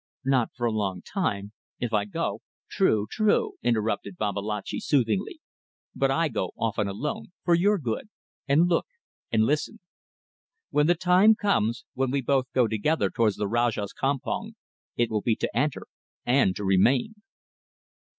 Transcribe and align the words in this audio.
"Not 0.25 0.49
for 0.55 0.65
a 0.65 0.71
long 0.71 1.03
time. 1.03 1.51
If 1.79 1.93
I 1.93 2.05
go..." 2.05 2.41
"True! 2.71 3.05
true!" 3.07 3.57
interrupted 3.61 4.17
Babalatchi, 4.17 4.79
soothingly, 4.79 5.39
"but 5.95 6.09
I 6.09 6.27
go 6.27 6.53
often 6.57 6.87
alone 6.87 7.33
for 7.43 7.53
your 7.53 7.77
good 7.77 8.09
and 8.47 8.67
look 8.67 8.87
and 9.31 9.43
listen. 9.45 9.79
When 10.71 10.87
the 10.87 10.95
time 10.95 11.35
comes; 11.35 11.85
when 11.93 12.09
we 12.09 12.23
both 12.23 12.51
go 12.51 12.67
together 12.67 13.11
towards 13.11 13.35
the 13.35 13.47
Rajah's 13.47 13.93
campong, 13.93 14.53
it 14.95 15.11
will 15.11 15.21
be 15.21 15.35
to 15.35 15.55
enter 15.55 15.85
and 16.25 16.55
to 16.55 16.63
remain." 16.65 17.13